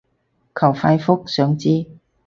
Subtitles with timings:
[0.55, 1.85] 求快覆，想知